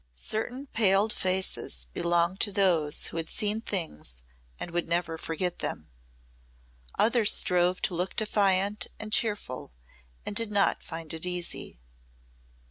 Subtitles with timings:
[0.15, 4.23] Certain paled faces belonged to those who had seen things
[4.59, 5.91] and would never forget them.
[6.97, 9.71] Others strove to look defiant and cheerful
[10.25, 11.79] and did not find it easy.